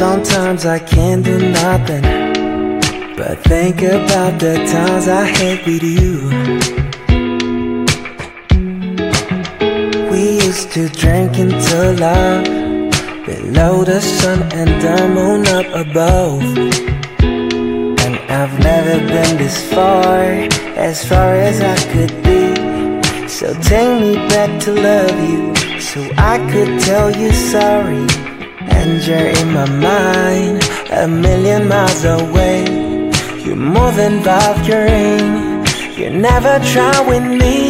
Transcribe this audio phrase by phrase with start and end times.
[0.00, 2.02] Sometimes I can't do nothing
[3.16, 6.79] but think about the times I had with you.
[10.60, 12.44] still to drinking to love.
[13.24, 16.42] Below the sun and the moon up above.
[18.04, 20.20] And I've never been this far
[20.76, 23.28] As far as I could be.
[23.28, 28.06] So take me back to love you So I could tell you sorry.
[28.76, 32.64] And you're in my mind A million miles away.
[33.44, 37.69] You're more than vibe, You never try with me.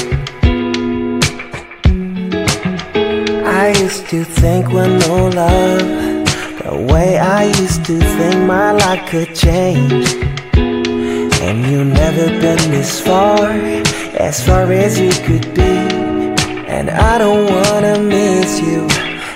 [4.11, 5.79] to think with no love.
[6.65, 10.05] The way I used to think my life could change.
[11.47, 13.47] And you never been this far
[14.19, 15.75] As far as you could be.
[16.75, 18.89] And I don't wanna miss you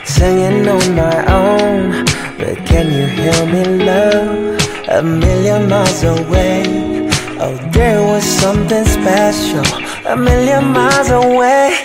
[0.03, 2.03] Singing on my own.
[2.37, 4.59] But can you hear me love?
[4.89, 6.63] A million miles away.
[7.39, 9.63] Oh, there was something special
[10.05, 11.84] a million miles away.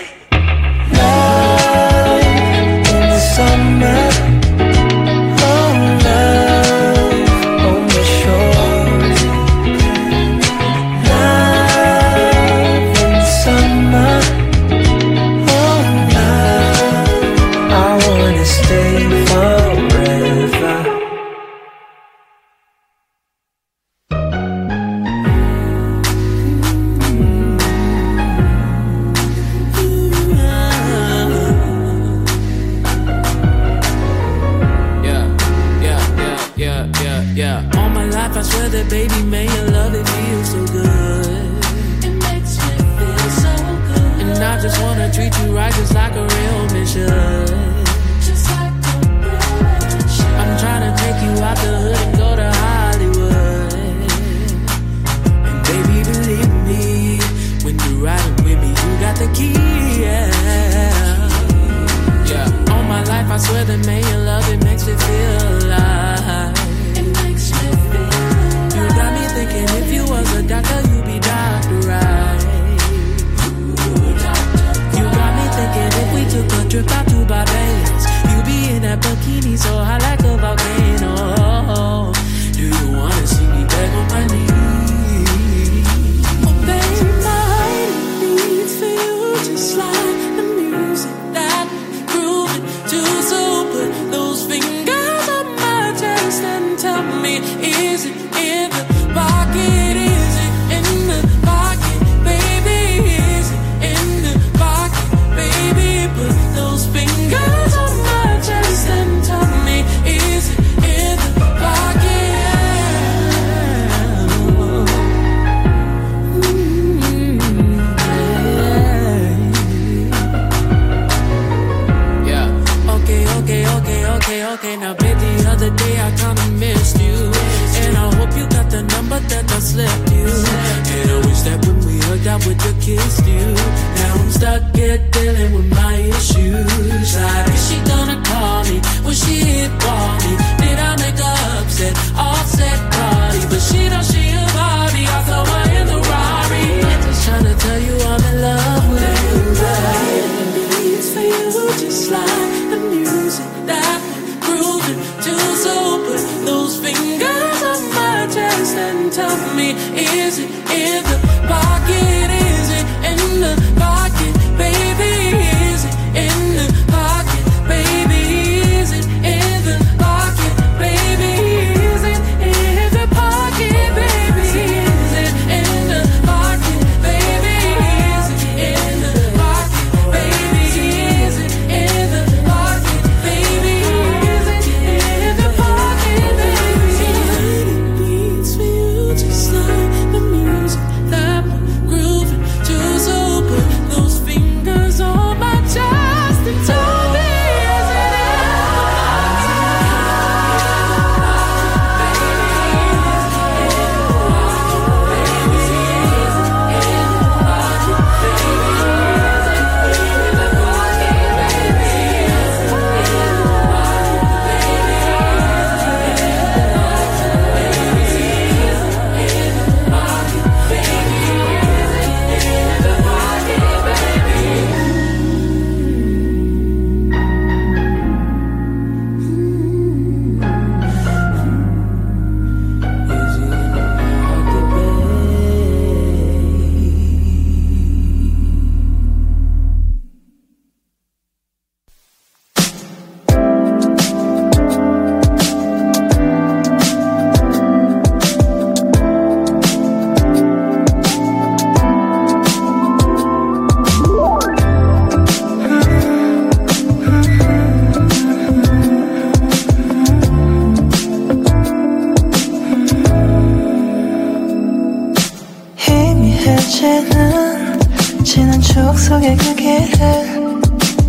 [268.25, 270.61] 지난 추억 속의 그 길을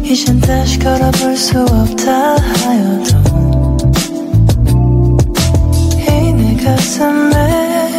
[0.04, 3.22] 이젠 다시 걸어볼 수 없다 하여도.
[6.08, 7.90] 이 내 가슴에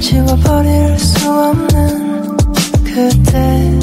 [0.00, 2.36] 지워버릴 수 없는
[2.84, 3.78] 그때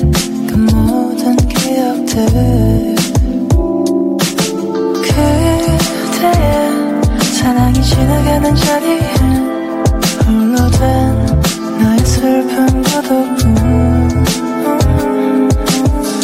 [0.48, 2.96] 그 모든 기억들.
[5.02, 5.80] 그대의
[7.40, 9.00] 사랑이 지나가는 자리에
[10.26, 11.13] 홀로 된
[12.24, 13.36] 슬픈 고독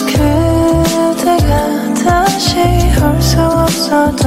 [0.07, 1.53] 그대가
[2.05, 2.55] 다시
[3.03, 4.23] 올 수 없어도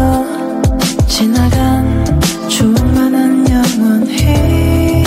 [1.08, 5.02] 지나간 추억만은 영원히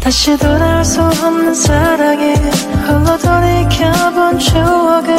[0.00, 2.34] 다시 돌아올 수 없는 사랑에
[2.88, 5.18] 홀로 돌이켜본 추억은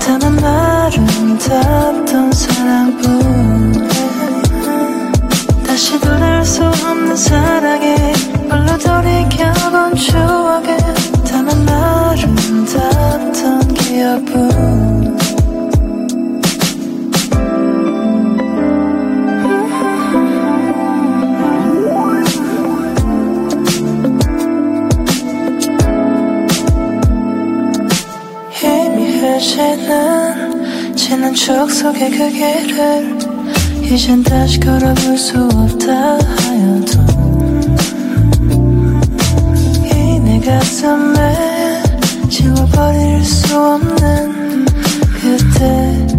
[0.00, 3.88] 다만 아름답던 사랑뿐.
[5.66, 10.76] 다시 돌아올 수 없는 사랑에 홀로 돌이켜본 추억은
[11.30, 14.78] 다만 아름답던 기억뿐
[29.30, 33.18] 희미해지는 지난 추억 속의 그 길을
[33.82, 37.07] 이젠 다시 걸어볼 수 없다 하여도
[40.48, 41.82] 가슴에
[42.30, 44.64] 지워버릴 수 없는
[45.20, 46.17] 그때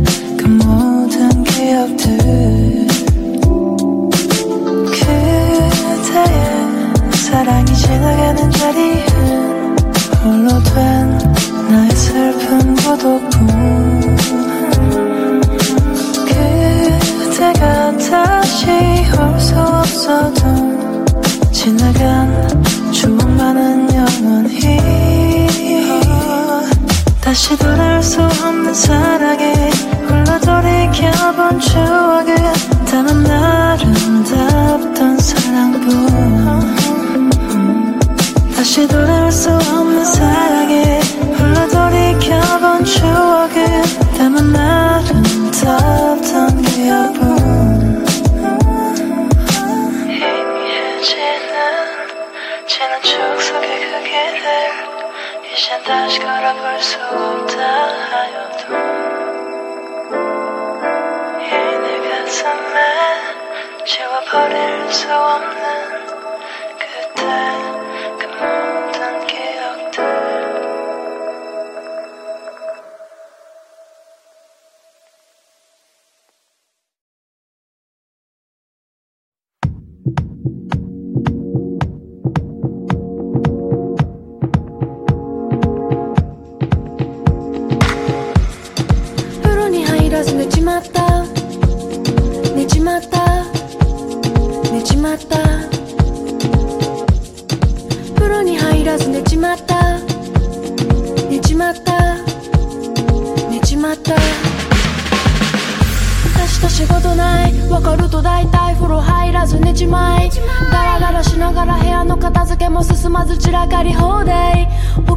[107.70, 110.30] わかると大体風呂入らず寝ちまい。
[110.72, 114.68] ダラダラしながら部屋の片付けも進まず散らかり放題。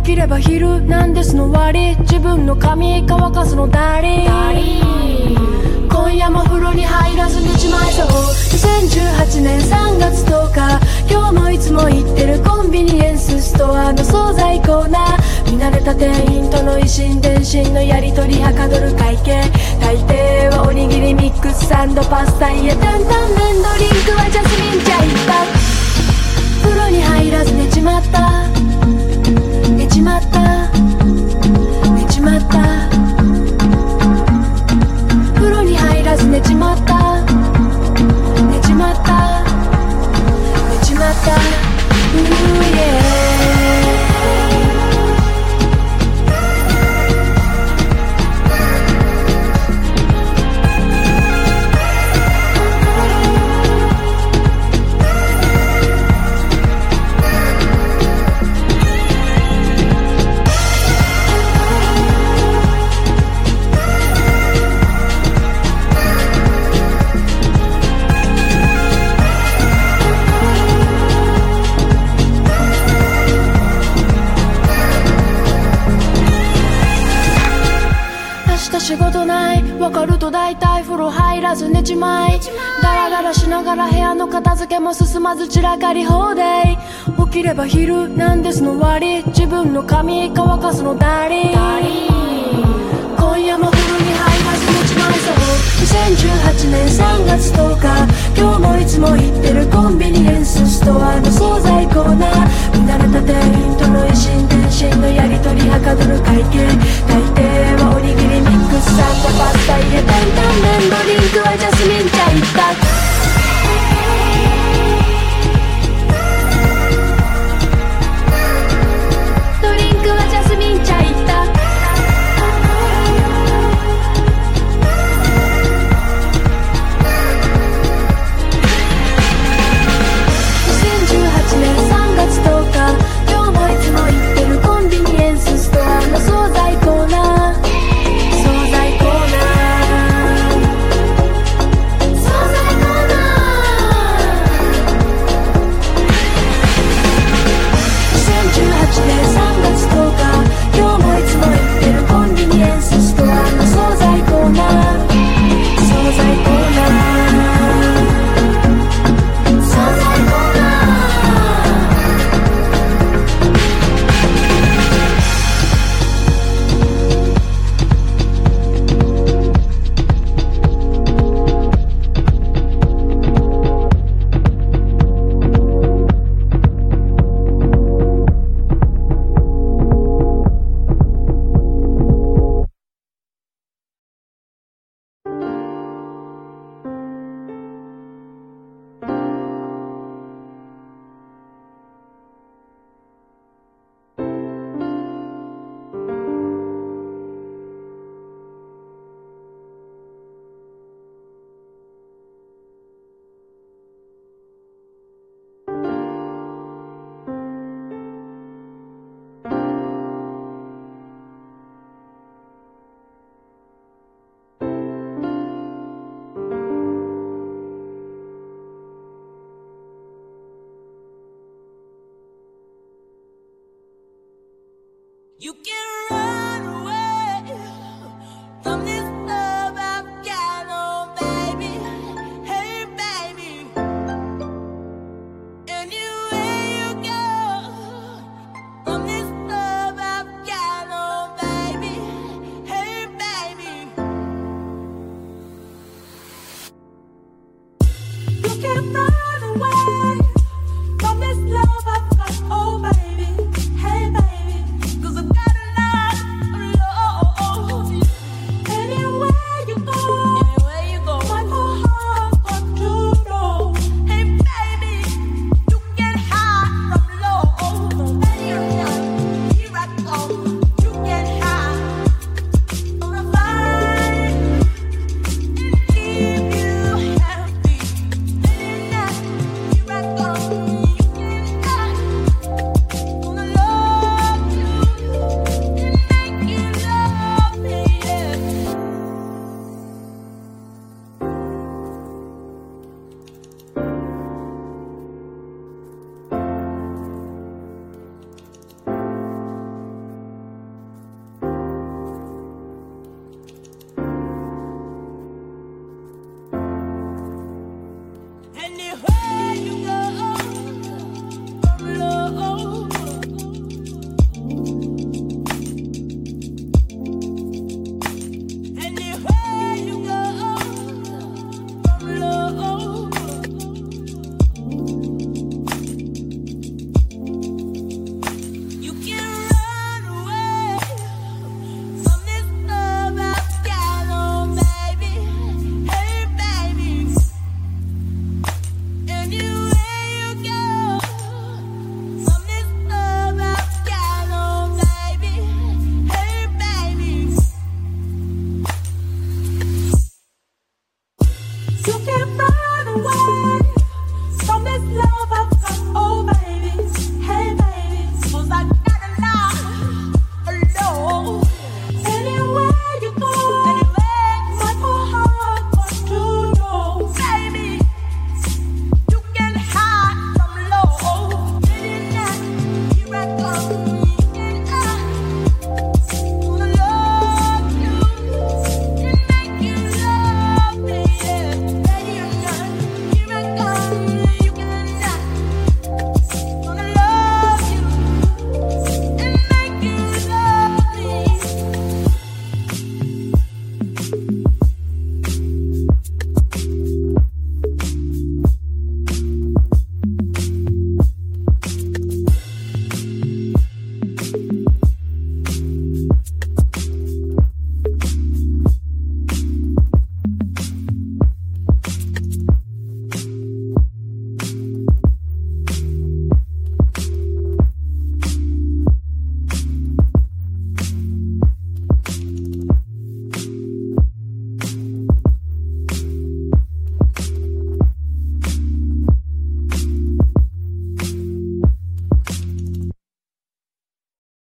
[0.05, 4.27] 起きれば昼なんですの割自分の髪乾かすのダリ
[5.89, 8.07] 今夜も風呂に入らず寝ちまいそう。
[8.07, 10.81] 2018年3月10日。
[11.11, 15.32] 今日もいつも行ってるコンビニエンスストアの惣菜コーナー。
[15.57, 19.43] 慣れた店員との維心伝心のやり取りはかどる会計。
[19.81, 25.53] 大抵はおにぎりミックスサンドパスタいえ担々麺ドリンクはジャスミン茶一泊
[26.63, 28.49] 風呂に入らず寝ちまった。
[29.77, 30.71] 寝ちまった。
[31.91, 32.89] 寝ちまった。
[35.35, 37.23] 風呂に入らず寝ちまった。
[38.47, 39.45] 寝ちまった。
[40.71, 41.37] 寝ちまった。
[42.15, 43.32] Ooh yeah
[79.43, 79.63] ない。
[79.79, 82.41] わかると大体風呂入らず寝ちまい。
[82.83, 86.79] ダラダラしながら部屋の片付けも進まず散らかり放題。
[87.27, 89.25] 起きれば昼なんですの終わり。
[89.27, 91.61] 自分の髪乾かすのダリ今
[93.39, 95.35] 夜も風呂に入らず寝ちまいそう
[95.83, 97.83] 2018年3月10日。
[98.41, 102.31] 今日もいつも行ってるコンビニエンスストアの惣菜コーナー。
[102.79, 106.63] 見慣れた店員との一心伝心のやり取りはかどる会計
[108.85, 111.82] Santa Pasta the de tanta memoria tú hayas